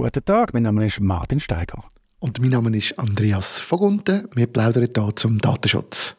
Guten 0.00 0.24
Tag, 0.24 0.54
mein 0.54 0.62
Name 0.62 0.86
ist 0.86 1.00
Martin 1.00 1.40
Steiger. 1.40 1.82
Und 2.20 2.40
mein 2.40 2.50
Name 2.50 2.76
ist 2.76 2.96
Andreas 3.00 3.58
Vogunten. 3.58 4.28
Wir 4.32 4.46
plaudern 4.46 4.86
hier 4.94 5.16
zum 5.16 5.40
Datenschutz. 5.40 6.16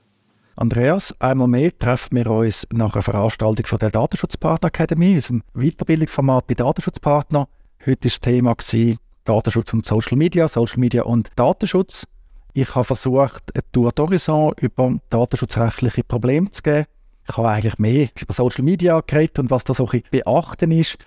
Andreas, 0.58 1.16
einmal 1.20 1.48
mehr 1.48 1.72
treffen 1.80 2.18
wir 2.18 2.30
uns 2.30 2.68
nach 2.74 2.94
einer 2.94 3.02
Veranstaltung 3.02 3.66
von 3.66 3.80
der 3.80 3.90
Datenschutzpartner 3.90 4.68
Academy, 4.68 5.16
unserem 5.16 5.44
Weiterbildungsformat 5.54 6.46
bei 6.48 6.56
Datenschutzpartner. 6.56 7.48
Heute 7.80 7.90
war 7.90 7.96
das 8.02 8.20
Thema 8.20 8.56
Datenschutz 9.24 9.72
und 9.72 9.86
Social 9.86 10.18
Media, 10.18 10.50
Social 10.50 10.80
Media 10.80 11.04
und 11.04 11.30
Datenschutz. 11.38 12.06
Ich 12.52 12.76
habe 12.76 12.84
versucht, 12.84 13.44
eine 13.56 13.64
Tour 13.72 13.92
d'Horizon 13.92 14.60
über 14.60 14.94
datenschutzrechtliche 15.10 16.04
Probleme 16.04 16.52
zu 16.52 16.64
geben. 16.64 16.86
Ich 17.30 17.38
habe 17.38 17.48
eigentlich 17.48 17.80
mehr 17.80 18.10
über 18.20 18.34
Social 18.34 18.66
Media 18.66 19.00
geredet 19.00 19.40
und 19.40 19.50
was 19.52 19.64
da 19.64 19.74
so 19.74 19.88
ein 19.88 20.04
beachten 20.12 20.72
ist. 20.72 20.98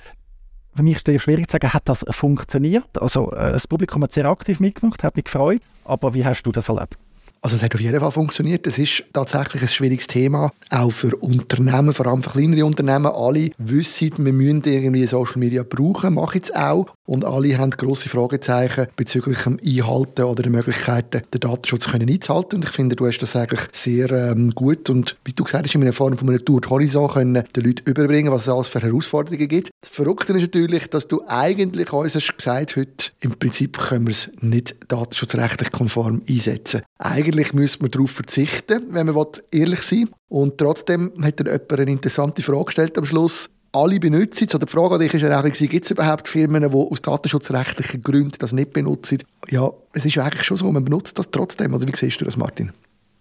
Für 0.74 0.82
mich 0.82 0.96
ist 0.96 1.08
es 1.08 1.22
schwierig 1.22 1.48
zu 1.48 1.52
sagen, 1.52 1.72
hat 1.72 1.88
das 1.88 2.04
funktioniert? 2.10 3.00
Also 3.00 3.30
äh, 3.32 3.52
das 3.52 3.66
Publikum 3.66 4.02
hat 4.02 4.12
sehr 4.12 4.26
aktiv 4.26 4.58
mitgemacht, 4.58 5.02
hat 5.02 5.16
mich 5.16 5.26
gefreut. 5.26 5.60
Aber 5.84 6.14
wie 6.14 6.24
hast 6.24 6.42
du 6.42 6.52
das 6.52 6.68
erlebt? 6.68 6.96
Also 7.44 7.56
es 7.56 7.62
hat 7.64 7.74
auf 7.74 7.80
jeden 7.80 7.98
Fall 7.98 8.12
funktioniert. 8.12 8.68
Es 8.68 8.78
ist 8.78 9.02
tatsächlich 9.12 9.62
ein 9.62 9.68
schwieriges 9.68 10.06
Thema, 10.06 10.52
auch 10.70 10.92
für 10.92 11.16
Unternehmen, 11.16 11.92
vor 11.92 12.06
allem 12.06 12.22
für 12.22 12.30
kleinere 12.30 12.64
Unternehmen. 12.64 13.06
Alle 13.06 13.50
wissen, 13.58 14.12
wir 14.18 14.32
müssen 14.32 14.62
irgendwie 14.64 15.04
Social 15.08 15.38
Media 15.38 15.64
brauchen, 15.68 16.14
machen 16.14 16.40
es 16.40 16.54
auch. 16.54 16.86
Und 17.04 17.24
alle 17.24 17.58
haben 17.58 17.72
grosse 17.72 18.08
Fragezeichen 18.08 18.86
bezüglich 18.94 19.42
dem 19.42 19.58
Einhalten 19.58 20.22
oder 20.22 20.44
der 20.44 20.52
Möglichkeiten, 20.52 21.22
den 21.34 21.40
Datenschutz 21.40 21.92
einzuhalten. 21.92 22.56
Und 22.60 22.64
ich 22.64 22.70
finde, 22.70 22.94
du 22.94 23.08
hast 23.08 23.18
das 23.18 23.34
eigentlich 23.34 23.62
sehr 23.72 24.12
ähm, 24.12 24.52
gut 24.52 24.88
und, 24.88 25.16
wie 25.24 25.32
du 25.32 25.42
gesagt 25.42 25.66
hast, 25.66 25.74
in 25.74 25.82
einer 25.82 25.92
Form 25.92 26.16
von 26.16 26.28
einer 26.28 26.38
Tour 26.38 26.60
Horizon 26.70 27.08
können 27.08 27.42
den 27.56 27.64
Leuten 27.64 27.90
überbringen, 27.90 28.30
was 28.30 28.42
es 28.42 28.48
alles 28.50 28.68
für 28.68 28.80
Herausforderungen 28.80 29.48
gibt. 29.48 29.70
Das 29.80 29.90
Verrückte 29.90 30.32
ist 30.32 30.42
natürlich, 30.42 30.86
dass 30.86 31.08
du 31.08 31.24
eigentlich 31.26 31.92
uns 31.92 32.14
hast 32.14 32.36
gesagt 32.36 32.76
heute, 32.76 33.10
im 33.20 33.32
Prinzip 33.32 33.78
können 33.78 34.06
wir 34.06 34.12
es 34.12 34.30
nicht 34.40 34.76
datenschutzrechtlich 34.86 35.72
konform 35.72 36.22
einsetzen. 36.28 36.82
Eigentlich 36.98 37.31
müsste 37.52 37.82
man 37.82 37.90
darauf 37.90 38.10
verzichten, 38.10 38.88
wenn 38.90 39.06
man 39.06 39.26
ehrlich 39.50 39.82
sein 39.82 40.00
will. 40.00 40.08
Und 40.28 40.58
trotzdem 40.58 41.12
hat 41.22 41.40
dann 41.40 41.46
jemand 41.46 41.72
eine 41.72 41.90
interessante 41.90 42.42
Frage 42.42 42.66
gestellt 42.66 42.98
am 42.98 43.04
Schluss 43.04 43.50
alle 43.72 43.98
benutzen 43.98 44.46
es. 44.48 44.54
Oder 44.54 44.66
die 44.66 44.72
Frage 44.72 44.94
an 44.94 45.00
dich 45.00 45.14
war 45.22 45.42
gibt 45.42 45.84
es 45.84 45.90
überhaupt 45.90 46.28
Firmen, 46.28 46.62
die 46.62 46.76
aus 46.76 47.02
datenschutzrechtlichen 47.02 48.02
Gründen 48.02 48.36
das 48.38 48.52
nicht 48.52 48.72
benutzen? 48.72 49.22
Ja, 49.48 49.70
es 49.92 50.04
ist 50.04 50.18
eigentlich 50.18 50.44
schon 50.44 50.56
so, 50.56 50.70
man 50.70 50.84
benutzt 50.84 51.18
das 51.18 51.30
trotzdem. 51.30 51.74
Oder 51.74 51.88
wie 51.88 51.96
siehst 51.96 52.20
du 52.20 52.24
das, 52.24 52.36
Martin? 52.36 52.72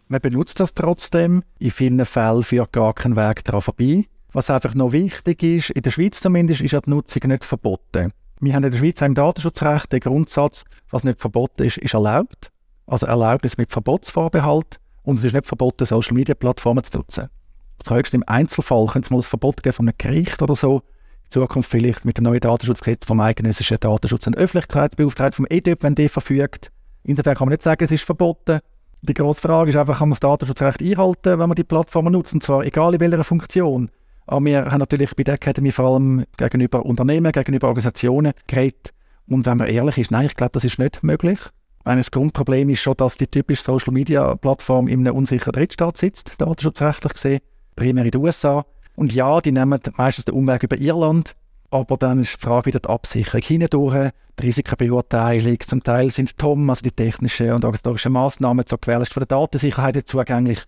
Man 0.10 0.20
benutzt 0.20 0.60
das 0.60 0.74
trotzdem. 0.74 1.44
In 1.60 1.72
vielen 1.72 2.06
Fällen 2.06 2.44
führt 2.44 2.74
gar 2.74 2.94
kein 2.94 3.16
Weg 3.16 3.46
daran 3.46 3.62
vorbei. 3.62 4.06
Was 4.34 4.50
einfach 4.50 4.76
noch 4.76 4.92
wichtig 4.92 5.44
ist, 5.44 5.72
in 5.72 5.82
der 5.82 5.92
Schweiz 5.92 6.20
zumindest, 6.20 6.62
ist 6.62 6.72
ja 6.72 6.82
die 6.82 6.90
Nutzung 6.90 7.30
nicht 7.30 7.46
verboten. 7.46 8.12
Wir 8.40 8.54
haben 8.54 8.64
in 8.64 8.72
der 8.72 8.80
Schweiz 8.80 9.02
im 9.02 9.14
Datenschutzrecht 9.14 9.92
den 9.92 10.00
Grundsatz, 10.00 10.64
was 10.90 11.04
nicht 11.04 11.20
verboten 11.20 11.64
ist, 11.64 11.78
ist 11.78 11.94
erlaubt. 11.94 12.52
Also 12.92 13.06
erlaubt 13.06 13.46
ist 13.46 13.58
mit 13.58 13.72
Verbotsvorbehalt 13.72 14.82
und 15.04 15.18
es 15.18 15.24
ist 15.24 15.32
nicht 15.32 15.48
verboten, 15.48 15.86
Social-Media-Plattformen 15.86 16.84
zu 16.84 16.98
nutzen. 16.98 17.30
Das 17.78 17.90
höchste 17.90 18.18
im 18.18 18.24
Einzelfall 18.28 18.86
könnte 18.88 19.06
es 19.06 19.10
mal 19.10 19.20
ein 19.20 19.24
Verbot 19.24 19.64
geben 19.64 19.74
von 19.74 19.88
einem 19.88 19.96
Gericht 19.98 20.42
oder 20.42 20.58
so. 20.58 20.80
In 21.24 21.32
Zukunft 21.32 21.72
vielleicht 21.72 22.04
mit 22.04 22.18
dem 22.18 22.26
neuen 22.26 22.42
Datenschutzgesetz 22.42 23.06
vom 23.06 23.22
eidgenössischen 23.22 23.78
Datenschutz- 23.78 24.28
und 24.28 24.36
Öffentlichkeitsbeauftragten 24.36 25.38
vom 25.38 25.48
EDÖP, 25.50 25.84
wenn 25.84 25.96
der 25.96 26.10
verfügt. 26.10 26.70
Insofern 27.06 27.36
kann 27.36 27.48
man 27.48 27.54
nicht 27.54 27.64
sagen, 27.64 27.82
es 27.82 27.92
ist 27.92 28.04
verboten. 28.04 28.60
Die 29.04 29.14
grosse 29.14 29.40
Frage 29.40 29.70
ist 29.70 29.78
einfach, 29.78 30.00
kann 30.00 30.10
man 30.10 30.16
das 30.16 30.20
Datenschutzrecht 30.20 30.82
einhalten, 30.82 31.40
wenn 31.40 31.48
man 31.48 31.56
die 31.56 31.64
Plattformen 31.64 32.12
nutzt, 32.12 32.34
und 32.34 32.44
zwar 32.44 32.66
egal 32.66 32.94
in 32.94 33.00
welcher 33.00 33.24
Funktion. 33.24 33.90
Aber 34.28 34.44
wir 34.44 34.66
haben 34.66 34.80
natürlich 34.80 35.16
bei 35.16 35.24
der 35.24 35.36
Academy 35.36 35.72
vor 35.72 35.86
allem 35.86 36.26
gegenüber 36.36 36.86
Unternehmen, 36.86 37.32
gegenüber 37.32 37.70
Organisationen 37.70 38.34
geredet. 38.48 38.94
Und 39.30 39.46
wenn 39.46 39.60
man 39.60 39.68
ehrlich 39.68 39.98
ist, 39.98 40.12
nein, 40.12 40.26
ich 40.26 40.36
glaube, 40.36 40.52
das 40.52 40.66
ist 40.66 40.78
nicht 40.78 41.02
möglich. 41.04 41.40
Das 41.84 42.12
Grundproblem 42.12 42.70
ist 42.70 42.82
schon, 42.82 42.96
dass 42.98 43.18
die 43.18 43.28
typische 43.28 43.64
Social-Media-Plattform 43.64 44.88
in 44.88 45.00
einem 45.00 45.16
unsicheren 45.16 45.54
Drittstaat 45.54 45.98
sitzt, 45.98 46.34
datenschutzrechtlich 46.38 47.14
gesehen 47.14 47.40
primär 47.76 48.06
in 48.06 48.12
den 48.12 48.22
USA. 48.22 48.66
Und 48.96 49.14
ja, 49.14 49.42
die 49.42 49.52
nehmen 49.52 49.80
meistens 49.98 50.26
den 50.26 50.36
Umweg 50.36 50.64
über 50.64 50.78
Irland, 50.78 51.36
aber 51.72 51.98
dann 51.98 52.20
ist 52.20 52.36
die 52.36 52.42
Frage 52.42 52.68
wieder 52.68 52.80
die 52.80 52.90
Absicherung 52.90 53.42
hindurch, 53.42 54.12
die 54.40 54.46
Risikobeurteilung. 54.46 55.60
Zum 55.62 55.82
Teil 55.82 56.12
sind 56.12 56.38
TOM, 56.38 56.70
also 56.70 56.82
die 56.82 56.92
technischen 56.92 57.54
und 57.54 57.64
organisatorischen 57.64 58.12
Massnahmen 58.12 58.66
zur 58.66 58.80
Gewährleistung 58.80 59.22
der 59.22 59.38
Datensicherheit 59.38 60.08
zugänglich. 60.08 60.64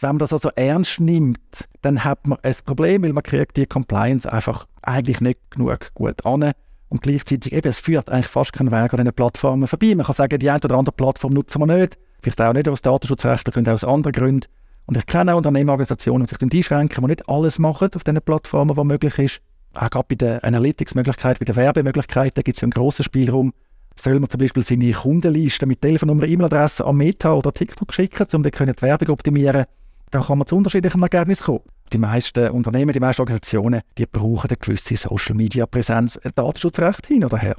Wenn 0.00 0.10
man 0.10 0.18
das 0.18 0.32
also 0.32 0.50
ernst 0.54 1.00
nimmt, 1.00 1.68
dann 1.82 2.04
hat 2.04 2.26
man 2.26 2.38
ein 2.42 2.54
Problem, 2.64 3.02
weil 3.02 3.12
man 3.12 3.22
kriegt 3.22 3.56
die 3.56 3.66
Compliance 3.66 4.30
einfach 4.30 4.66
eigentlich 4.82 5.20
nicht 5.20 5.40
genug 5.50 5.92
gut 5.94 6.24
an. 6.26 6.52
Und 6.88 7.02
gleichzeitig 7.02 7.52
eben, 7.52 7.68
es 7.68 7.80
führt 7.80 8.10
eigentlich 8.10 8.28
fast 8.28 8.52
keinen 8.52 8.70
Weg 8.70 8.92
an 8.92 8.98
diesen 8.98 9.12
Plattformen 9.12 9.68
vorbei. 9.68 9.94
Man 9.94 10.06
kann 10.06 10.14
sagen, 10.14 10.38
die 10.38 10.48
eine 10.48 10.60
oder 10.62 10.76
andere 10.76 10.94
Plattform 10.94 11.34
nutzen 11.34 11.60
wir 11.60 11.66
nicht. 11.66 11.98
Vielleicht 12.22 12.40
auch 12.40 12.52
nicht 12.52 12.68
aus 12.68 12.82
Datenschutzrechtlichen 12.82 13.64
Gründen, 13.64 13.74
aus 13.74 13.84
anderen 13.84 14.12
Gründen. 14.12 14.46
Und 14.86 14.96
ich 14.96 15.06
kenne 15.06 15.32
auch 15.32 15.36
Unternehmensorganisationen, 15.36 16.26
die 16.26 16.34
sich 16.34 16.40
einschränken, 16.72 17.04
die 17.04 17.08
nicht 17.08 17.28
alles 17.28 17.58
machen 17.58 17.90
auf 17.94 18.04
diesen 18.04 18.22
Plattformen, 18.22 18.76
was 18.76 18.84
möglich 18.84 19.18
ist. 19.18 19.40
Auch 19.74 19.90
gerade 19.90 20.06
bei 20.08 20.14
den 20.14 20.38
Analytics-Möglichkeiten, 20.38 21.38
bei 21.40 21.44
den 21.44 21.56
Werbemöglichkeiten 21.56 22.42
gibt 22.42 22.56
es 22.56 22.62
einen 22.62 22.70
grossen 22.70 23.04
Spielraum. 23.04 23.52
Soll 23.96 24.18
man 24.18 24.30
zum 24.30 24.40
Beispiel 24.40 24.64
seine 24.64 24.92
Kundenliste 24.92 25.66
mit 25.66 25.82
Telefonnummer, 25.82 26.24
E-Mail-Adresse 26.24 26.86
an 26.86 26.96
Meta 26.96 27.34
oder 27.34 27.52
TikTok 27.52 27.92
schicken, 27.92 28.26
um 28.32 28.42
dann 28.42 28.52
die 28.52 28.82
Werbung 28.82 29.08
optimieren 29.10 29.66
dann 30.10 30.22
kann 30.22 30.38
man 30.38 30.46
zu 30.46 30.56
unterschiedlichen 30.56 31.02
Ergebnissen 31.02 31.44
kommen. 31.44 31.60
Die 31.92 31.98
meisten 31.98 32.50
Unternehmen, 32.50 32.92
die 32.92 33.00
meisten 33.00 33.22
Organisationen, 33.22 33.80
die 33.96 34.06
brauchen 34.06 34.50
eine 34.50 34.56
gewisse 34.56 34.96
Social-Media-Präsenz, 34.96 36.18
Datenschutzrecht 36.34 37.06
hin 37.06 37.24
oder 37.24 37.38
her. 37.38 37.56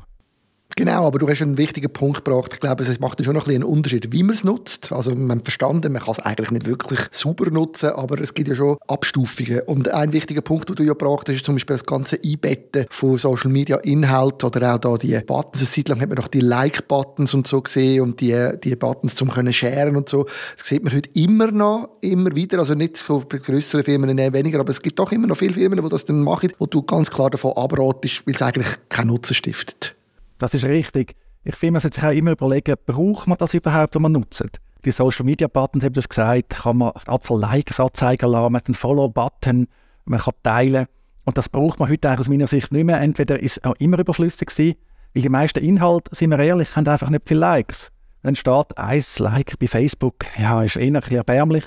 Genau, 0.75 1.06
aber 1.06 1.19
du 1.19 1.28
hast 1.28 1.41
einen 1.41 1.57
wichtigen 1.57 1.91
Punkt 1.91 2.24
gebracht. 2.24 2.52
Ich 2.53 2.59
glaube, 2.59 2.84
es 2.84 3.00
macht 3.00 3.24
schon 3.24 3.35
noch 3.35 3.47
ein 3.47 3.59
einen 3.59 3.63
Unterschied, 3.63 4.12
wie 4.12 4.24
man 4.24 4.35
es 4.35 4.44
nutzt. 4.44 4.91
Also 4.91 5.13
man 5.13 5.40
hat 5.40 5.46
verstanden, 5.46 5.91
man 5.91 6.02
kann 6.02 6.12
es 6.12 6.19
eigentlich 6.19 6.52
nicht 6.52 6.66
wirklich 6.66 7.00
super 7.12 7.50
nutzen, 7.50 7.90
aber 7.90 8.19
es 8.22 8.34
gibt 8.34 8.47
ja 8.47 8.56
schon 8.56 8.78
Abstufungen. 8.88 9.62
Und 9.66 9.90
ein 9.90 10.13
wichtiger 10.13 10.41
Punkt, 10.41 10.69
den 10.69 10.75
du 10.75 10.84
ja 10.84 10.94
gebracht 10.94 11.28
hast, 11.28 11.35
ist 11.35 11.46
zum 11.46 11.56
Beispiel 11.56 11.75
das 11.75 11.85
ganze 11.85 12.19
Einbetten 12.24 12.85
von 12.90 13.18
Social 13.18 13.52
Media 13.52 13.78
Inhalt 13.78 14.44
oder 14.44 14.75
auch 14.75 14.78
da 14.79 14.97
die 14.97 15.19
Buttons. 15.25 15.62
Eine 15.62 15.69
Zeit 15.69 15.90
lang 15.90 16.02
hat 16.02 16.09
man 16.09 16.18
noch 16.18 16.28
die 16.28 16.41
Like-Buttons 16.41 17.34
und 17.34 17.47
so 17.47 17.62
gesehen 17.62 18.02
und 18.02 18.22
die, 18.22 18.52
die 18.63 18.75
Buttons 18.75 19.16
zum 19.16 19.29
können 19.29 19.53
sharen 19.53 19.96
und 19.96 20.08
so. 20.08 20.25
Das 20.58 20.68
sieht 20.68 20.84
man 20.84 20.94
heute 20.94 21.09
immer 21.13 21.52
noch, 21.52 21.90
immer 22.02 22.34
wieder. 22.35 22.59
Also 22.59 22.75
nicht 22.75 22.97
so 22.97 23.24
bei 23.28 23.38
größeren 23.40 23.84
Firmen 23.84 24.16
nee, 24.16 24.31
weniger, 24.31 24.59
aber 24.59 24.69
es 24.69 24.81
gibt 24.81 25.00
doch 25.00 25.12
immer 25.12 25.28
noch 25.28 25.38
viele 25.38 25.53
Firmen, 25.53 25.81
die 25.81 25.90
das 25.90 26.06
dann 26.06 26.22
machen, 26.22 26.52
wo 26.58 26.66
du 26.66 26.81
ganz 26.84 27.09
klar 27.09 27.29
davon 27.29 27.53
abratest, 27.53 28.25
weil 28.25 28.35
es 28.35 28.41
eigentlich 28.41 28.68
keinen 28.90 29.08
Nutzen 29.08 29.34
stiftet. 29.34 29.98
Das 30.39 30.53
ist 30.53 30.63
richtig. 30.63 31.16
Ich 31.44 31.55
finde, 31.55 31.73
man 31.73 31.81
sollte 31.81 32.00
sich 32.00 32.09
auch 32.09 32.13
immer 32.13 32.31
überlegen, 32.31 32.75
braucht 32.85 33.27
man 33.27 33.38
das 33.38 33.53
überhaupt, 33.53 33.95
wenn 33.95 34.01
man 34.01 34.13
nutzt? 34.13 34.59
Die 34.85 34.91
Social 34.91 35.25
Media 35.25 35.47
Buttons, 35.47 35.83
habe 35.83 36.00
ich 36.00 36.07
gesagt, 36.07 36.50
kann 36.50 36.77
man 36.77 36.91
Anzahl 37.05 37.39
Likes 37.39 37.79
anzeigen 37.79 38.29
lassen, 38.31 38.51
man 38.51 38.55
hat 38.55 38.67
einen 38.67 38.75
Follow-Button, 38.75 39.67
man 40.05 40.19
kann 40.19 40.33
teilen. 40.41 40.85
Und 41.25 41.38
das 41.38 41.49
braucht 41.49 41.79
man 41.79 41.89
heute 41.89 42.17
aus 42.17 42.29
meiner 42.29 42.47
Sicht 42.47 42.72
nicht 42.72 42.85
mehr. 42.85 42.99
Entweder 43.01 43.39
ist 43.39 43.57
es 43.57 43.63
auch 43.63 43.75
immer 43.75 43.99
überflüssig 43.99 44.47
gewesen, 44.47 44.75
weil 45.13 45.22
die 45.22 45.29
meisten 45.29 45.59
Inhalte, 45.59 46.16
sind 46.16 46.31
wir 46.31 46.39
ehrlich, 46.39 46.75
haben 46.75 46.88
einfach 46.88 47.09
nicht 47.09 47.28
viele 47.28 47.41
Likes. 47.41 47.91
Dann 48.23 48.35
steht 48.35 48.78
ein 48.78 49.03
Like 49.17 49.59
bei 49.59 49.67
Facebook, 49.67 50.25
ja, 50.38 50.63
ist 50.63 50.78
eher 50.78 50.88
ein 50.88 50.94
bisschen 50.94 51.17
erbärmlich. 51.17 51.66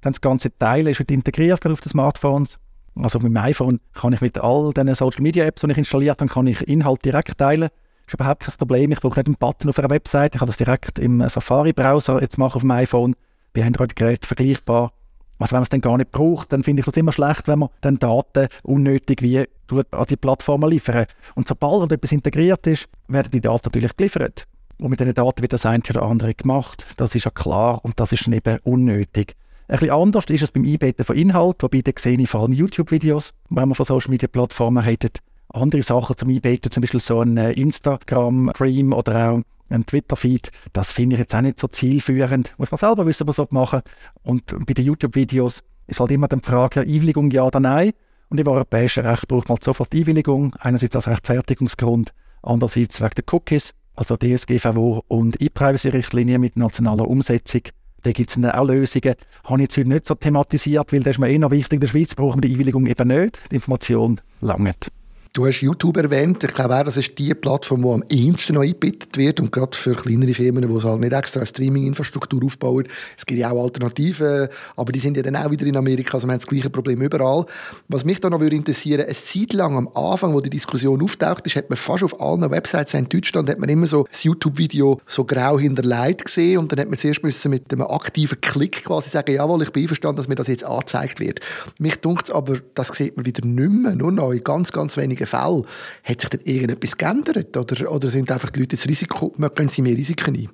Dann 0.00 0.12
das 0.12 0.20
ganze 0.20 0.56
Teilen 0.58 0.88
ist 0.88 1.00
heute 1.00 1.14
integriert 1.14 1.64
auf 1.64 1.80
den 1.80 1.90
Smartphones. 1.90 2.58
Also 2.96 3.20
mit 3.20 3.28
dem 3.28 3.36
iPhone 3.36 3.80
kann 3.94 4.12
ich 4.12 4.20
mit 4.20 4.38
all 4.38 4.72
diesen 4.72 4.94
Social 4.94 5.22
Media 5.22 5.44
Apps, 5.44 5.62
die 5.62 5.70
ich 5.70 5.78
installiert 5.78 6.20
habe, 6.20 6.30
kann 6.30 6.46
ich 6.48 6.60
Inhalt 6.68 7.04
direkt 7.04 7.38
teilen 7.38 7.70
ist 8.08 8.14
überhaupt 8.14 8.42
kein 8.42 8.54
Problem. 8.56 8.92
Ich 8.92 9.00
brauche 9.00 9.18
nicht 9.18 9.26
einen 9.26 9.36
Button 9.36 9.68
auf 9.68 9.78
einer 9.78 9.90
Website. 9.90 10.34
Ich 10.34 10.38
kann 10.38 10.46
das 10.46 10.56
direkt 10.56 10.98
im 10.98 11.20
Safari-Browser 11.20 12.20
jetzt 12.20 12.38
machen 12.38 12.56
auf 12.56 12.62
dem 12.62 12.70
iPhone. 12.70 13.14
Bei 13.52 13.64
Android-Geräten 13.64 14.26
vergleichbar. 14.26 14.92
Also 15.38 15.52
wenn 15.52 15.58
man 15.58 15.62
es 15.62 15.68
dann 15.68 15.80
gar 15.80 15.96
nicht 15.96 16.10
braucht, 16.10 16.52
dann 16.52 16.64
finde 16.64 16.80
ich 16.80 16.88
es 16.88 16.96
immer 16.96 17.12
schlecht, 17.12 17.46
wenn 17.46 17.60
man 17.60 17.68
dann 17.80 17.98
Daten 17.98 18.48
unnötig 18.64 19.22
wie 19.22 19.38
an 19.38 20.06
die 20.08 20.16
Plattformen 20.16 20.70
liefern. 20.70 21.06
Und 21.34 21.46
sobald 21.46 21.92
etwas 21.92 22.12
integriert 22.12 22.66
ist, 22.66 22.88
werden 23.06 23.30
die 23.30 23.40
Daten 23.40 23.66
natürlich 23.66 23.96
geliefert. 23.96 24.46
Und 24.80 24.90
mit 24.90 25.00
diesen 25.00 25.14
Daten 25.14 25.42
wird 25.42 25.52
das 25.52 25.66
eine 25.66 25.82
oder 25.90 26.02
andere 26.02 26.34
gemacht. 26.34 26.84
Das 26.96 27.14
ist 27.14 27.24
ja 27.24 27.30
klar 27.30 27.80
und 27.84 28.00
das 28.00 28.12
ist 28.12 28.26
eben 28.26 28.58
unnötig. 28.64 29.36
Ein 29.68 29.78
bisschen 29.78 29.94
anders 29.94 30.24
ist 30.26 30.42
es 30.42 30.50
beim 30.50 30.64
Einbetten 30.64 31.04
von 31.04 31.14
Inhalt, 31.14 31.62
wobei 31.62 31.82
da 31.82 31.92
sehe 31.96 32.18
ich 32.18 32.30
vor 32.30 32.40
allem 32.40 32.52
YouTube-Videos, 32.52 33.32
wenn 33.50 33.68
man 33.68 33.74
von 33.74 33.86
Social-Media-Plattformen 33.86 34.82
redet 34.82 35.18
andere 35.50 35.82
Sachen 35.82 36.16
zum 36.16 36.28
Einbetten, 36.28 36.70
zum 36.70 36.80
Beispiel 36.80 37.00
so 37.00 37.20
ein 37.20 37.36
äh, 37.36 37.52
Instagram-Stream 37.52 38.92
oder 38.92 39.32
auch 39.32 39.42
ein 39.70 39.84
Twitter-Feed, 39.84 40.50
das 40.72 40.92
finde 40.92 41.14
ich 41.14 41.20
jetzt 41.20 41.34
auch 41.34 41.40
nicht 41.40 41.60
so 41.60 41.68
zielführend. 41.68 42.54
Muss 42.58 42.70
man 42.70 42.78
selber 42.78 43.06
wissen, 43.06 43.26
was 43.26 43.38
man 43.38 43.48
machen 43.50 43.82
Und 44.22 44.46
bei 44.66 44.74
den 44.74 44.86
YouTube-Videos 44.86 45.62
ist 45.86 46.00
halt 46.00 46.10
immer 46.10 46.28
die 46.28 46.38
Frage, 46.42 46.80
Einwilligung 46.80 47.30
ja 47.30 47.44
oder 47.44 47.60
nein. 47.60 47.92
Und 48.30 48.38
im 48.38 48.46
europäischen 48.46 49.06
Recht 49.06 49.26
braucht 49.28 49.48
man 49.48 49.58
sofort 49.62 49.94
Einwilligung, 49.94 50.54
einerseits 50.60 50.96
als 50.96 51.08
Rechtfertigungsgrund, 51.08 52.12
andererseits 52.42 53.00
wegen 53.00 53.14
der 53.16 53.24
Cookies, 53.32 53.72
also 53.94 54.16
DSGVO 54.16 55.02
und 55.08 55.40
E-Privacy-Richtlinie 55.40 56.38
mit 56.38 56.56
nationaler 56.56 57.08
Umsetzung. 57.08 57.62
Da 58.02 58.12
gibt 58.12 58.30
es 58.30 58.44
auch 58.44 58.64
Lösungen. 58.64 59.14
Habe 59.44 59.60
ich 59.60 59.62
jetzt 59.62 59.76
heute 59.76 59.88
nicht 59.88 60.06
so 60.06 60.14
thematisiert, 60.14 60.92
weil 60.92 61.00
das 61.00 61.12
ist 61.12 61.18
mir 61.18 61.30
eh 61.30 61.38
noch 61.38 61.50
wichtig. 61.50 61.76
In 61.76 61.80
der 61.80 61.88
Schweiz 61.88 62.14
brauchen 62.14 62.42
wir 62.42 62.48
die 62.48 62.54
Einwilligung 62.54 62.86
eben 62.86 63.08
nicht. 63.08 63.40
Die 63.50 63.56
Information 63.56 64.20
langt. 64.40 64.92
Du 65.34 65.46
hast 65.46 65.60
YouTube 65.60 65.98
erwähnt. 65.98 66.42
Ich 66.42 66.54
glaube 66.54 66.74
auch, 66.74 66.84
das 66.84 66.96
ist 66.96 67.18
die 67.18 67.34
Plattform, 67.34 67.82
die 67.82 67.88
am 67.88 68.02
ehesten 68.08 68.54
noch 68.54 68.62
eingebettet 68.62 69.16
wird 69.18 69.40
und 69.40 69.52
gerade 69.52 69.76
für 69.76 69.92
kleinere 69.92 70.32
Firmen, 70.32 70.66
die 70.66 70.82
halt 70.82 71.00
nicht 71.00 71.12
extra 71.12 71.40
eine 71.40 71.46
Streaming-Infrastruktur 71.46 72.42
aufbauen. 72.44 72.88
Es 73.16 73.26
gibt 73.26 73.38
ja 73.38 73.50
auch 73.50 73.62
Alternativen, 73.62 74.48
aber 74.76 74.90
die 74.90 75.00
sind 75.00 75.18
ja 75.18 75.22
dann 75.22 75.36
auch 75.36 75.50
wieder 75.50 75.66
in 75.66 75.76
Amerika, 75.76 76.14
also 76.14 76.26
wir 76.26 76.32
haben 76.32 76.38
das 76.40 76.46
gleiche 76.46 76.70
Problem 76.70 77.02
überall. 77.02 77.44
Was 77.88 78.06
mich 78.06 78.20
da 78.20 78.30
noch 78.30 78.40
würde 78.40 78.56
interessieren, 78.56 79.02
eine 79.02 79.12
Zeit 79.12 79.52
lang 79.52 79.76
am 79.76 79.88
Anfang, 79.94 80.32
wo 80.32 80.40
die 80.40 80.50
Diskussion 80.50 81.02
auftaucht 81.02 81.46
ist, 81.46 81.56
hat 81.56 81.68
man 81.68 81.76
fast 81.76 82.04
auf 82.04 82.20
allen 82.20 82.50
Websites 82.50 82.94
in 82.94 83.08
Deutschland 83.08 83.50
hat 83.50 83.58
man 83.58 83.68
immer 83.68 83.86
so 83.86 84.06
das 84.10 84.24
YouTube-Video 84.24 85.00
so 85.06 85.24
grau 85.24 85.58
hinterlegt 85.58 86.24
gesehen 86.24 86.58
und 86.58 86.72
dann 86.72 86.80
hat 86.80 86.88
man 86.88 86.98
zuerst 86.98 87.22
müssen 87.22 87.50
mit 87.50 87.70
einem 87.70 87.82
aktiven 87.82 88.40
Klick 88.40 88.84
quasi 88.84 89.10
sagen, 89.10 89.34
jawohl, 89.34 89.62
ich 89.62 89.72
bin 89.72 89.82
einverstanden, 89.82 90.16
dass 90.16 90.28
mir 90.28 90.36
das 90.36 90.48
jetzt 90.48 90.64
angezeigt 90.64 91.20
wird. 91.20 91.40
Mich 91.78 91.96
dunkt 91.96 92.30
aber, 92.30 92.60
das 92.74 92.88
sieht 92.88 93.16
man 93.16 93.26
wieder 93.26 93.44
nicht 93.44 93.70
mehr, 93.70 93.94
nur 93.94 94.10
noch 94.10 94.32
in 94.32 94.42
ganz, 94.42 94.72
ganz 94.72 94.96
wenigen 94.96 95.27
Fällen. 95.28 95.64
Hat 96.04 96.20
sich 96.20 96.30
denn 96.30 96.40
irgendetwas 96.44 96.96
geändert 96.96 97.56
oder, 97.56 97.90
oder 97.92 98.08
sind 98.08 98.30
einfach 98.30 98.50
die 98.50 98.60
Leute 98.60 98.76
das 98.76 98.86
Risiko, 98.86 99.32
gehen 99.54 99.68
sie 99.68 99.82
mehr 99.82 99.96
Risiken 99.96 100.34
ein? 100.34 100.48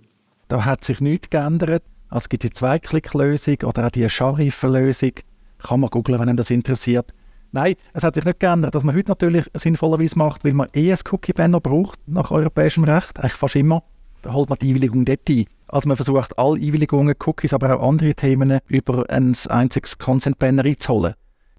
Da 0.48 0.64
hat 0.64 0.84
sich 0.84 1.00
nichts 1.00 1.30
geändert. 1.30 1.82
Also 2.08 2.24
es 2.24 2.28
gibt 2.28 2.42
die 2.42 2.50
Zwei-Klick-Lösung 2.50 3.56
oder 3.64 3.86
auch 3.86 3.90
die 3.90 4.08
Scharif-Lösung. 4.08 5.12
Kann 5.58 5.80
man 5.80 5.90
googeln, 5.90 6.20
wenn 6.20 6.28
einem 6.28 6.36
das 6.36 6.50
interessiert. 6.50 7.12
Nein, 7.52 7.74
es 7.92 8.02
hat 8.02 8.16
sich 8.16 8.24
nicht 8.24 8.40
geändert, 8.40 8.74
dass 8.74 8.84
man 8.84 8.96
heute 8.96 9.10
natürlich 9.10 9.46
sinnvollerweise 9.54 10.18
macht, 10.18 10.44
weil 10.44 10.52
man 10.52 10.68
eh 10.74 10.92
ein 10.92 10.98
Cookie-Banner 11.10 11.60
braucht 11.60 11.98
nach 12.06 12.30
europäischem 12.30 12.84
Recht, 12.84 13.18
eigentlich 13.18 13.32
fast 13.32 13.56
immer. 13.56 13.82
Da 14.22 14.32
holt 14.32 14.48
man 14.48 14.58
die 14.58 14.70
Einwilligung 14.70 15.04
dort 15.04 15.28
ein. 15.28 15.46
Also 15.68 15.88
man 15.88 15.96
versucht 15.96 16.38
alle 16.38 16.60
Einwilligungen, 16.60 17.14
Cookies, 17.24 17.52
aber 17.52 17.76
auch 17.76 17.88
andere 17.88 18.14
Themen 18.14 18.58
über 18.68 19.08
ein 19.08 19.36
einziges 19.48 19.98
Consent-Banner 19.98 20.64
einzuholen. 20.64 21.14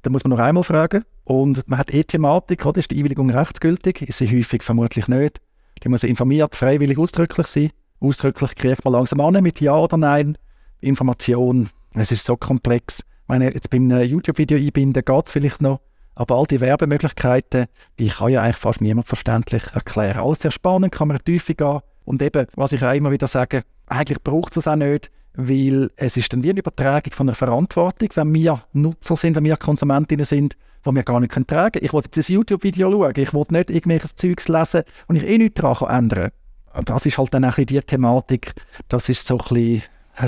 Da 0.06 0.12
muss 0.12 0.24
man 0.24 0.38
noch 0.38 0.46
einmal 0.46 0.64
fragen. 0.64 1.04
Und 1.24 1.68
man 1.68 1.80
hat 1.80 1.92
eh 1.92 2.04
Thematik, 2.04 2.64
oder? 2.64 2.80
ist 2.80 2.92
die 2.92 3.00
Einwilligung 3.00 3.32
rechtsgültig? 3.32 4.04
Ist 4.04 4.20
sie 4.20 4.30
häufig 4.30 4.62
vermutlich 4.62 5.08
nicht. 5.08 5.42
Die 5.84 5.90
muss 5.90 6.04
informiert, 6.04 6.56
freiwillig, 6.56 7.00
ausdrücklich 7.00 7.48
sein. 7.48 7.72
Ausdrücklich 8.00 8.54
kriegt 8.54 8.86
man 8.86 8.94
langsam 8.94 9.20
an 9.22 9.42
mit 9.42 9.62
Ja 9.62 9.76
oder 9.76 9.98
Nein. 9.98 10.38
Information, 10.80 11.70
es 11.96 12.12
ist 12.12 12.24
so 12.24 12.38
komplex. 12.38 13.00
Ich 13.00 13.28
meine, 13.28 13.52
jetzt 13.52 13.72
beim 13.72 13.90
YouTube-Video 13.90 14.60
einbinden 14.60 15.04
geht 15.04 15.26
es 15.26 15.32
vielleicht 15.32 15.64
noch, 15.64 15.80
aber 16.14 16.36
all 16.36 16.46
die 16.46 16.62
Werbemöglichkeiten, 16.62 17.66
die 17.98 18.10
kann 18.10 18.30
ja 18.30 18.44
eigentlich 18.44 18.58
fast 18.58 18.82
niemand 18.82 19.08
verständlich 19.08 19.64
erklären. 19.74 20.20
Alles 20.20 20.42
sehr 20.42 20.52
spannend, 20.52 20.92
kann 20.92 21.08
man 21.08 21.18
tief 21.18 21.48
gehen. 21.48 21.80
Und 22.04 22.22
eben, 22.22 22.46
was 22.54 22.74
ich 22.74 22.86
auch 22.86 22.94
immer 22.94 23.10
wieder 23.10 23.26
sage, 23.26 23.64
eigentlich 23.88 24.22
braucht 24.22 24.56
es 24.56 24.64
das 24.64 24.72
auch 24.72 24.76
nicht, 24.76 25.10
weil 25.38 25.92
es 25.96 26.18
ist 26.18 26.32
dann 26.32 26.44
wie 26.44 26.50
eine 26.50 26.60
Übertragung 26.60 27.12
von 27.14 27.28
einer 27.28 27.36
Verantwortung, 27.36 28.10
wenn 28.16 28.34
wir 28.34 28.64
Nutzer 28.74 29.18
sind, 29.18 29.36
wenn 29.36 29.44
wir 29.44 29.58
Konsumentinnen 29.58 30.26
sind, 30.26 30.56
die 30.86 30.92
wir 30.92 31.04
gar 31.04 31.20
nicht 31.20 31.34
tragen 31.34 31.48
können. 31.48 31.86
Ich 31.86 31.94
wollte 31.94 32.10
jetzt 32.14 32.30
ein 32.30 32.34
YouTube-Video 32.34 32.92
schauen, 32.92 33.14
ich 33.16 33.34
wollte 33.34 33.54
nicht 33.54 33.70
irgendwelches 33.70 34.16
Zeugs 34.16 34.48
lesen 34.48 34.84
und 35.08 35.16
ich 35.16 35.24
eh 35.24 35.38
nichts 35.38 35.62
daran 35.62 36.04
ändern 36.04 36.32
Und 36.74 36.90
das 36.90 37.06
ist 37.06 37.18
halt 37.18 37.34
dann 37.34 37.46
auch 37.46 37.56
die 37.56 37.82
Thematik, 37.82 38.54
das 38.88 39.10
ist 39.10 39.26
so 39.26 39.38
ein 39.38 39.48
bisschen 39.48 39.84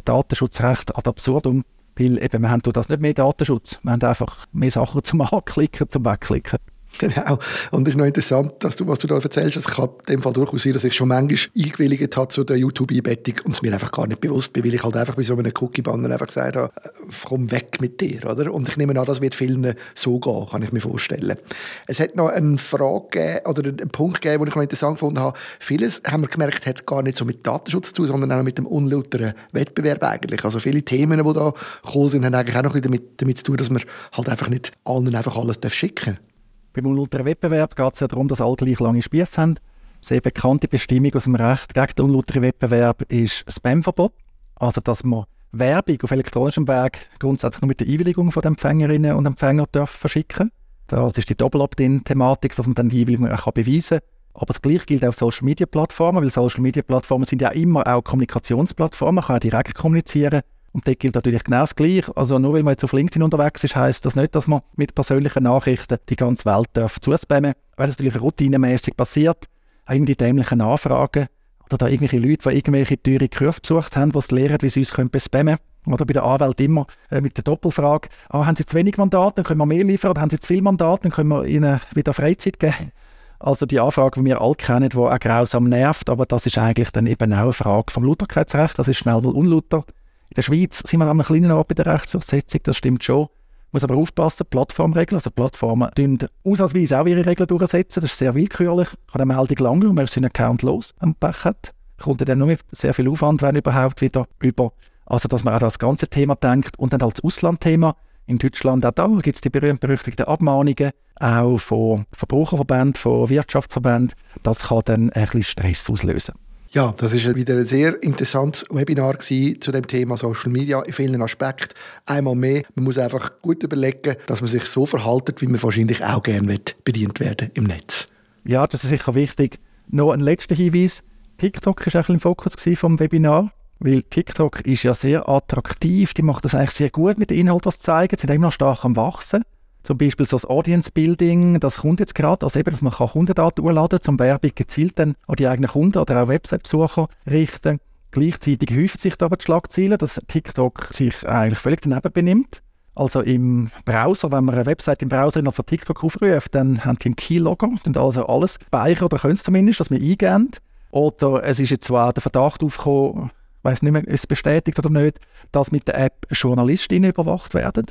Datenschutzrecht 0.06 0.96
ad 0.98 1.10
absurdum, 1.10 1.64
weil 1.96 2.22
eben, 2.22 2.42
wir 2.42 2.50
haben 2.50 2.62
das 2.62 2.90
nicht 2.90 3.02
mehr 3.02 3.14
Datenschutz, 3.14 3.80
wir 3.84 3.92
haben 3.92 4.02
einfach 4.02 4.46
mehr 4.52 4.72
Sachen 4.72 5.04
zum 5.04 5.22
Anklicken, 5.32 5.90
zum 5.90 6.06
Wegklicken. 6.06 6.60
Genau. 7.00 7.38
Und 7.72 7.88
es 7.88 7.94
ist 7.94 7.98
noch 7.98 8.06
interessant, 8.06 8.54
dass 8.60 8.76
du, 8.76 8.88
was 8.88 9.00
du 9.00 9.08
da 9.08 9.16
erzählst. 9.20 9.58
Also 9.58 9.70
ich 9.70 9.76
kann 9.76 9.90
in 10.08 10.16
dem 10.16 10.22
Fall 10.22 10.34
durchaus 10.34 10.64
sein, 10.64 10.74
dass 10.74 10.84
ich 10.84 10.96
schon 10.96 11.10
manchmal 11.10 11.38
eingewilligt 11.56 12.18
habe 12.18 12.28
zu 12.30 12.44
der 12.44 12.58
YouTube-Einbettung 12.58 13.36
und 13.46 13.52
es 13.52 13.62
mir 13.62 13.74
einfach 13.74 13.92
gar 13.92 14.08
nicht 14.08 14.22
bewusst 14.22 14.54
bin, 14.54 14.64
weil 14.64 14.74
ich 14.74 14.84
halt 14.84 14.96
einfach 14.96 15.16
bei 15.16 15.24
so 15.24 15.36
einem 15.36 15.52
Cookie-Banner 15.60 16.10
einfach 16.12 16.28
gesagt 16.28 16.56
habe, 16.56 16.72
äh, 16.76 16.90
komm 17.26 17.52
weg 17.52 17.80
mit 17.82 18.02
dir, 18.02 18.26
oder? 18.26 18.52
Und 18.54 18.70
ich 18.70 18.78
nehme 18.78 19.00
an, 19.00 19.06
das 19.06 19.22
wird 19.22 19.36
vielen 19.36 19.76
so 19.94 20.20
gehen, 20.20 20.48
kann 20.50 20.64
ich 20.64 20.72
mir 20.72 20.80
vorstellen. 20.80 21.38
Es 21.86 22.00
hat 22.00 22.16
noch 22.16 22.30
eine 22.30 22.58
Frage 22.58 23.42
oder 23.46 23.64
einen 23.64 23.90
Punkt 23.90 24.22
gegeben, 24.22 24.44
den 24.44 24.50
ich 24.50 24.56
noch 24.56 24.64
interessant 24.64 24.96
gefunden 24.96 25.20
habe. 25.20 25.38
Vieles, 25.60 26.02
haben 26.06 26.24
wir 26.24 26.30
gemerkt, 26.30 26.66
hat 26.66 26.86
gar 26.86 27.04
nicht 27.04 27.18
so 27.18 27.26
mit 27.26 27.46
Datenschutz 27.46 27.94
zu 27.94 28.06
sondern 28.06 28.32
auch 28.32 28.44
mit 28.44 28.58
dem 28.58 28.66
unlauteren 28.66 29.34
Wettbewerb 29.52 30.04
eigentlich. 30.04 30.44
Also 30.44 30.60
viele 30.60 30.82
Themen, 30.82 31.24
die 31.24 31.34
da 31.34 31.54
gekommen 31.86 32.10
sind, 32.10 32.26
haben 32.26 32.34
eigentlich 32.34 32.58
auch 32.58 32.64
noch 32.64 32.80
damit, 32.80 33.22
damit 33.22 33.38
zu 33.38 33.44
tun, 33.46 33.58
dass 33.58 33.70
man 33.70 33.84
halt 34.14 34.30
einfach 34.30 34.50
nicht 34.50 34.72
allen 34.84 35.14
einfach 35.14 35.38
alles 35.38 35.58
schicken 35.74 36.16
darf. 36.16 36.37
Beim 36.78 37.26
Wettbewerb 37.26 37.76
geht 37.76 37.94
es 37.96 38.02
ja 38.02 38.08
darum, 38.08 38.28
dass 38.28 38.40
alle 38.40 38.56
gleich 38.56 38.80
lange 38.80 39.02
Spieße 39.02 39.42
haben. 39.42 39.56
Sehr 40.00 40.22
bekannte 40.22 40.68
Bestimmung 40.68 41.12
aus 41.16 41.24
dem 41.24 41.34
Recht 41.34 41.74
gegen 41.74 41.94
den 41.98 42.06
unlauteren 42.06 42.44
Wettbewerb 42.44 43.02
ist 43.12 43.46
Spamverbot. 43.52 44.14
Also, 44.58 44.82
dass 44.82 45.04
man 45.04 45.26
Werbung 45.52 45.98
auf 46.04 46.12
elektronischem 46.12 46.68
Weg 46.68 47.10
grundsätzlich 47.18 47.64
nur 47.64 47.70
mit 47.70 47.80
der 47.80 47.88
Einwilligung 47.88 48.32
von 48.32 48.42
den 48.42 48.50
Empfängerinnen 48.50 49.14
und 49.14 49.26
Empfängern 49.26 49.66
darf 49.72 49.90
verschicken 49.90 50.52
Das 50.86 51.18
ist 51.18 51.30
die 51.30 51.36
Doppel-Opt-in-Thematik, 51.36 52.56
dass 52.56 52.68
man 52.68 52.76
dann 52.76 52.90
die 52.90 53.02
Einwilligung 53.02 53.28
auch 53.32 53.52
beweisen 53.52 53.98
kann. 53.98 54.08
Aber 54.36 54.46
das 54.46 54.62
Gleiche 54.62 54.86
gilt 54.86 55.04
auch 55.04 55.10
auf 55.10 55.16
Social-Media-Plattformen, 55.16 56.22
weil 56.22 56.30
Social-Media-Plattformen 56.30 57.26
sind 57.26 57.42
ja 57.42 57.50
immer 57.50 57.88
auch 57.88 58.04
Kommunikationsplattformen, 58.04 59.16
man 59.16 59.24
kann 59.24 59.36
ja 59.38 59.40
direkt 59.40 59.74
kommunizieren. 59.74 60.42
Und 60.78 60.88
dort 60.88 61.00
gilt 61.00 61.16
natürlich 61.16 61.44
genau 61.44 61.62
das 61.62 61.76
Gleiche. 61.76 62.16
Also 62.16 62.38
nur 62.38 62.54
weil 62.54 62.62
man 62.62 62.74
jetzt 62.74 62.84
auf 62.84 62.94
LinkedIn 62.94 63.24
unterwegs 63.24 63.64
ist, 63.64 63.76
heißt 63.76 64.06
das 64.06 64.16
nicht, 64.16 64.36
dass 64.36 64.46
man 64.46 64.62
mit 64.76 64.94
persönlichen 64.94 65.42
Nachrichten 65.42 65.98
die 66.08 66.16
ganze 66.16 66.46
Welt 66.46 66.68
darf 66.74 67.00
zuspammen 67.00 67.54
weil 67.78 67.88
das 67.88 67.98
natürlich 67.98 68.22
routinemäßig 68.22 68.96
passiert. 68.96 69.46
Auch 69.88 69.96
die 69.96 70.16
dämlichen 70.16 70.62
Anfragen 70.62 71.30
oder 71.66 71.78
da 71.80 71.88
irgendwelche 71.88 72.20
Leute, 72.20 72.48
die 72.48 72.56
irgendwelche 72.58 73.02
teure 73.02 73.28
Kurse 73.28 73.60
besucht 73.60 73.96
haben, 73.96 74.12
die 74.12 74.20
es 74.20 74.30
lernen, 74.30 74.60
wie 74.62 74.70
sie 74.70 74.82
uns 74.82 74.94
können 74.94 75.10
spammen 75.18 75.58
Oder 75.88 76.06
bei 76.06 76.14
der 76.14 76.24
Anwalt 76.24 76.62
immer 76.62 76.86
äh, 77.10 77.22
mit 77.22 77.38
der 77.38 77.44
Doppelfrage, 77.44 78.10
ah, 78.30 78.46
haben 78.46 78.56
sie 78.56 78.66
zu 78.66 78.76
wenig 78.76 78.98
Mandate, 78.98 79.38
dann 79.38 79.46
können 79.46 79.60
wir 79.60 79.66
mehr 79.66 79.84
liefern, 79.84 80.12
oder 80.12 80.22
haben 80.22 80.30
sie 80.30 80.40
zu 80.40 80.48
viel 80.48 80.62
Mandate, 80.62 81.04
dann 81.04 81.12
können 81.12 81.30
wir 81.30 81.44
ihnen 81.46 81.80
wieder 81.96 82.14
Freizeit 82.14 82.60
geben. 82.60 82.92
Also 83.40 83.66
die 83.66 83.80
Anfrage, 83.80 84.20
die 84.20 84.26
wir 84.26 84.42
alle 84.42 84.54
kennen, 84.54 84.90
die 84.90 84.98
auch 84.98 85.20
grausam 85.20 85.70
nervt, 85.70 86.10
aber 86.10 86.28
das 86.28 86.46
ist 86.46 86.60
eigentlich 86.60 86.92
dann 86.92 87.08
eben 87.08 87.34
auch 87.34 87.38
eine 87.38 87.54
Frage 87.54 87.92
vom 87.92 88.04
Lauterkeitsrecht, 88.04 88.78
das 88.78 88.88
ist 88.88 88.98
schnell 88.98 89.22
mal 89.22 89.34
unlauter. 89.34 89.84
In 90.30 90.36
der 90.36 90.42
Schweiz 90.42 90.80
sind 90.86 91.00
wir 91.00 91.06
an 91.06 91.12
einem 91.12 91.26
kleinen 91.26 91.52
Ort 91.52 91.70
bei 91.70 91.76
der 91.76 91.86
Rechtsdurchsetzung, 91.86 92.62
das 92.64 92.78
stimmt 92.78 93.04
schon. 93.04 93.28
Muss 93.72 93.84
aber 93.84 93.96
aufpassen, 93.96 94.46
Plattformregeln, 94.50 95.18
also 95.18 95.30
Plattformen 95.30 95.92
tun 95.96 96.20
ausnahmsweise 96.44 97.00
auch 97.00 97.06
ihre 97.06 97.26
Regeln 97.26 97.48
durchsetzen, 97.48 98.02
das 98.02 98.12
ist 98.12 98.18
sehr 98.18 98.34
willkürlich. 98.34 98.90
Kann 99.12 99.22
eine 99.22 99.34
Meldung 99.34 99.58
lange, 99.58 99.90
und 99.90 99.96
man 99.96 100.08
seinen 100.08 100.26
Account 100.26 100.62
los 100.62 100.94
am 101.00 101.16
Pech 101.16 101.44
hat. 101.44 101.74
Kommt 102.00 102.28
dann 102.28 102.40
nur 102.40 102.48
mit 102.48 102.62
sehr 102.72 102.94
viel 102.94 103.10
Aufwand, 103.10 103.42
wenn 103.42 103.56
überhaupt 103.56 104.02
wieder 104.02 104.26
über. 104.40 104.72
Also, 105.06 105.28
dass 105.28 105.44
man 105.44 105.54
auch 105.54 105.60
das 105.60 105.80
ganze 105.80 106.08
Thema 106.08 106.36
denkt 106.36 106.78
und 106.78 106.94
dann 106.94 107.02
als 107.02 107.24
Auslandthema. 107.24 107.96
In 108.26 108.38
Deutschland 108.38 108.86
auch 108.86 108.92
da 108.92 109.08
gibt 109.08 109.38
es 109.38 109.42
die 109.42 109.50
berühmt-berüchtigten 109.50 110.26
Abmahnungen, 110.26 110.92
auch 111.20 111.58
von 111.58 112.06
Verbraucherverbänden, 112.12 112.96
von 112.96 113.30
Wirtschaftsverbänden. 113.30 114.14
Das 114.44 114.68
kann 114.68 114.82
dann 114.86 115.10
ein 115.12 115.24
bisschen 115.24 115.44
Stress 115.44 115.90
auslösen. 115.90 116.36
Ja, 116.72 116.94
das 116.98 117.14
ist 117.14 117.34
wieder 117.34 117.56
ein 117.56 117.66
sehr 117.66 118.02
interessantes 118.04 118.66
Webinar 118.70 119.20
zu 119.20 119.72
dem 119.72 119.88
Thema 119.88 120.18
Social 120.18 120.52
Media 120.52 120.82
in 120.82 120.92
vielen 120.92 121.22
Aspekten. 121.22 121.74
Einmal 122.06 122.36
mehr, 122.36 122.64
man 122.76 122.86
muss 122.86 122.98
einfach 122.98 123.42
gut 123.42 123.64
überlegen, 123.64 124.16
dass 124.26 124.42
man 124.42 124.50
sich 124.50 124.66
so 124.66 124.86
verhaltet, 124.86 125.42
wie 125.42 125.48
man 125.48 125.64
wahrscheinlich 125.64 126.04
auch 126.04 126.22
gerne 126.22 126.60
bedient 126.84 127.20
werden 127.20 127.52
im 127.54 127.64
Netz. 127.64 128.08
Ja, 128.44 128.68
das 128.68 128.84
ist 128.84 128.90
sicher 128.90 129.16
wichtig. 129.16 129.60
Noch 129.90 130.12
ein 130.12 130.20
letzter 130.20 130.56
Hinweis. 130.56 131.04
TikTok 131.38 131.94
war 131.94 132.02
auch 132.02 132.10
im 132.10 132.20
Fokus 132.20 132.54
vom 132.76 133.00
Webinar, 133.00 133.52
weil 133.80 134.04
TikTok 134.04 134.62
ist 134.62 134.84
ja 134.84 134.94
sehr 134.94 135.30
attraktiv. 135.30 136.14
Die 136.14 136.22
macht 136.22 136.46
das 136.46 136.56
eigentlich 136.56 136.72
sehr 136.72 136.90
gut 136.90 137.18
mit 137.18 137.30
dem 137.30 137.40
Inhalt, 137.40 137.66
was 137.66 137.76
sie 137.76 137.82
zeigen. 137.82 138.18
Sie 138.18 138.22
sind 138.22 138.36
immer 138.36 138.48
noch 138.48 138.54
stark 138.54 138.84
am 138.84 138.96
Wachsen. 138.96 139.44
Zum 139.88 139.98
Beispiel 139.98 140.26
so 140.26 140.36
das 140.36 140.44
Audience 140.44 140.92
Building, 140.92 141.62
das 141.62 141.78
kommt 141.78 142.02
jetzt 142.02 142.14
gerade, 142.14 142.46
also 142.46 142.60
eben, 142.60 142.72
dass 142.72 142.82
man 142.82 142.92
Kundendaten 142.92 143.64
urladen 143.64 144.00
kann, 144.00 144.16
um 144.16 144.20
Werbung 144.20 144.52
gezielt 144.54 145.00
dann 145.00 145.16
an 145.28 145.38
die 145.38 145.48
eigenen 145.48 145.70
Kunden 145.70 145.98
oder 145.98 146.22
auch 146.22 146.28
Website-Besucher 146.28 147.08
richten. 147.26 147.80
Gleichzeitig 148.12 148.70
häuft 148.76 149.00
sich 149.00 149.14
aber 149.22 149.38
die 149.38 149.46
Schlagzeile, 149.46 149.98
dass 149.98 150.20
TikTok 150.28 150.90
sich 150.92 151.26
eigentlich 151.26 151.60
völlig 151.60 151.84
daneben 151.84 152.12
benimmt. 152.12 152.62
Also 152.96 153.22
im 153.22 153.72
Browser, 153.86 154.30
wenn 154.34 154.44
man 154.44 154.56
eine 154.56 154.66
Website 154.66 155.04
im 155.04 155.08
Browser 155.08 155.42
von 155.54 155.66
TikTok 155.66 156.04
aufruft, 156.04 156.54
dann 156.54 156.84
haben 156.84 157.00
die 157.00 157.06
einen 157.06 157.16
Keylogger, 157.16 157.70
dann 157.86 157.96
also 157.96 158.26
alles 158.26 158.56
speichern 158.66 159.06
oder 159.06 159.20
können 159.20 159.36
es 159.36 159.44
zumindest, 159.44 159.80
dass 159.80 159.90
wir 159.90 160.02
eingeben. 160.02 160.52
Oder 160.92 161.46
es 161.46 161.60
ist 161.60 161.70
jetzt 161.70 161.86
zwar 161.86 162.12
der 162.12 162.22
Verdacht 162.22 162.62
aufgekommen, 162.62 163.32
ich 163.60 163.64
weiß 163.64 163.82
nicht 163.84 163.94
mehr, 163.94 164.06
ist 164.06 164.20
es 164.20 164.28
bestätigt 164.28 164.80
oder 164.80 164.90
nicht, 164.90 165.18
dass 165.54 165.72
mit 165.72 165.88
der 165.88 165.98
App 165.98 166.28
Journalistinnen 166.30 167.12
überwacht 167.12 167.54
werden. 167.54 167.86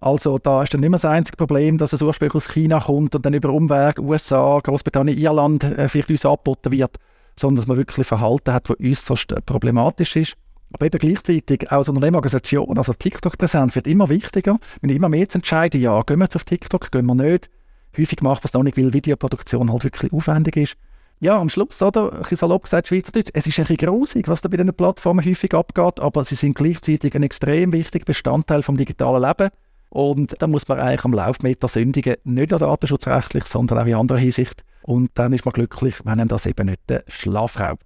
Also 0.00 0.38
da 0.38 0.62
ist 0.62 0.72
dann 0.72 0.80
nicht 0.80 0.90
mehr 0.90 0.98
das 0.98 1.04
einzige 1.04 1.36
Problem, 1.36 1.76
dass 1.76 1.92
es 1.92 2.00
ursprünglich 2.00 2.34
aus 2.34 2.48
China 2.48 2.80
kommt 2.80 3.14
und 3.14 3.26
dann 3.26 3.34
über 3.34 3.50
Umweg 3.50 3.98
USA, 3.98 4.58
Großbritannien, 4.62 5.18
Irland 5.18 5.62
äh, 5.62 5.88
vielleicht 5.88 6.10
uns 6.10 6.24
angeboten 6.24 6.72
wird, 6.72 6.96
sondern 7.38 7.56
dass 7.56 7.66
man 7.66 7.76
wirklich 7.76 8.06
Verhalten 8.06 8.54
hat, 8.54 8.70
das 8.70 8.76
äußerst 8.80 9.32
äh, 9.32 9.42
problematisch 9.42 10.16
ist. 10.16 10.34
Aber 10.72 10.86
eben 10.86 10.98
gleichzeitig 10.98 11.70
auch 11.70 11.78
als 11.78 11.88
Unternehmerorganisation, 11.88 12.78
also 12.78 12.94
TikTok-Präsenz 12.94 13.74
wird 13.74 13.86
immer 13.86 14.08
wichtiger. 14.08 14.58
Wir 14.80 14.88
haben 14.88 14.96
immer 14.96 15.08
mehr 15.08 15.28
zu 15.28 15.38
entscheiden, 15.38 15.80
ja, 15.80 16.00
gehen 16.02 16.18
wir 16.18 16.24
jetzt 16.24 16.36
auf 16.36 16.44
TikTok, 16.44 16.90
gehen 16.90 17.06
wir 17.06 17.14
nicht. 17.14 17.50
Häufig 17.98 18.22
macht 18.22 18.42
man 18.42 18.48
es 18.48 18.52
noch 18.54 18.62
nicht, 18.62 18.78
weil 18.78 18.92
Videoproduktion 18.92 19.70
halt 19.70 19.84
wirklich 19.84 20.12
aufwendig 20.12 20.56
ist. 20.56 20.76
Ja, 21.18 21.36
am 21.36 21.50
Schluss, 21.50 21.82
oder, 21.82 22.12
ein 22.14 22.36
salopp 22.36 22.62
gesagt, 22.62 22.88
Schweizerdeutsch, 22.88 23.30
es 23.34 23.46
ist 23.46 23.58
ein 23.58 23.66
bisschen 23.66 23.88
grusig, 23.88 24.28
was 24.28 24.40
da 24.40 24.48
bei 24.48 24.56
diesen 24.56 24.72
Plattformen 24.72 25.22
häufig 25.22 25.52
abgeht, 25.52 26.00
aber 26.00 26.24
sie 26.24 26.36
sind 26.36 26.56
gleichzeitig 26.56 27.14
ein 27.14 27.22
extrem 27.22 27.72
wichtiger 27.72 28.06
Bestandteil 28.06 28.62
vom 28.62 28.78
digitalen 28.78 29.22
Leben 29.22 29.50
Und 29.90 30.34
da 30.40 30.46
muss 30.46 30.68
man 30.68 30.78
eigentlich 30.78 31.04
am 31.04 31.12
Laufmeter 31.12 31.68
sündigen, 31.68 32.16
nicht 32.24 32.50
nur 32.50 32.60
datenschutzrechtlich, 32.60 33.44
sondern 33.44 33.78
auch 33.78 33.86
in 33.86 33.94
anderer 33.94 34.18
Hinsicht. 34.18 34.64
Und 34.82 35.10
dann 35.14 35.32
ist 35.32 35.44
man 35.44 35.52
glücklich, 35.52 35.96
wenn 36.04 36.20
einem 36.20 36.28
das 36.28 36.46
eben 36.46 36.66
nicht 36.66 36.88
den 36.88 37.00
Schlaf 37.08 37.58
raubt. 37.58 37.84